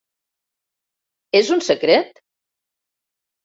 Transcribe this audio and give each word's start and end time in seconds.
És 1.41 1.53
un 1.59 1.63
secret? 1.67 2.21